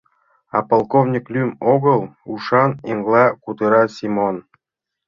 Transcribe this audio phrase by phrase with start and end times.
[0.57, 2.01] А полковник— лӱм огыл,—
[2.33, 4.35] ушан еҥла кутыра Семон.